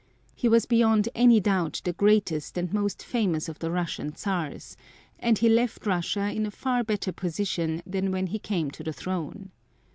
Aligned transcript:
He 0.33 0.47
was 0.49 0.65
beyond 0.65 1.09
any 1.13 1.39
doubt 1.39 1.79
the 1.83 1.93
greatest 1.93 2.57
and 2.57 2.73
most 2.73 3.03
famous 3.05 3.47
of 3.47 3.59
the 3.59 3.69
Russian 3.69 4.15
Czars, 4.15 4.75
and 5.19 5.37
he 5.37 5.47
left 5.47 5.85
Russia 5.85 6.27
in 6.33 6.47
a 6.47 6.49
far 6.49 6.83
better 6.83 7.11
position 7.11 7.83
than 7.85 8.09
when 8.11 8.25
he 8.25 8.39
came 8.39 8.71
to 8.71 8.83
the 8.83 8.93
throne. 8.93 9.51